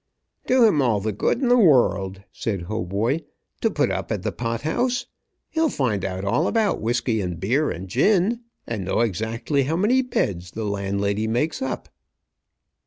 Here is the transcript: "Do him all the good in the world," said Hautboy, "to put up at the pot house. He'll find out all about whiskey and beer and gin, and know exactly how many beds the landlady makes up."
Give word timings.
"Do 0.47 0.63
him 0.65 0.81
all 0.81 0.99
the 0.99 1.11
good 1.11 1.43
in 1.43 1.47
the 1.47 1.59
world," 1.59 2.23
said 2.31 2.63
Hautboy, 2.63 3.19
"to 3.61 3.69
put 3.69 3.91
up 3.91 4.11
at 4.11 4.23
the 4.23 4.31
pot 4.31 4.61
house. 4.63 5.05
He'll 5.51 5.69
find 5.69 6.03
out 6.03 6.25
all 6.25 6.47
about 6.47 6.81
whiskey 6.81 7.21
and 7.21 7.39
beer 7.39 7.69
and 7.69 7.87
gin, 7.87 8.39
and 8.65 8.83
know 8.85 9.01
exactly 9.01 9.61
how 9.65 9.75
many 9.75 10.01
beds 10.01 10.49
the 10.53 10.65
landlady 10.65 11.27
makes 11.27 11.61
up." 11.61 11.87